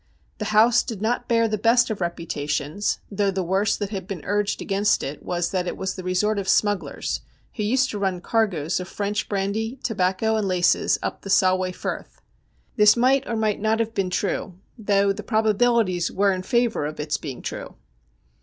[0.39, 4.25] The house did not bear the best of reputations, though the worst that had been
[4.25, 7.21] urged against it was that it was the resort of smugglers,
[7.53, 12.19] who used to run cargoes of French brandy, tobacco, and laces, up the Solway Firth.
[12.77, 16.99] This might or might not have been true, though the probabilities were in favour of
[16.99, 17.75] its being true.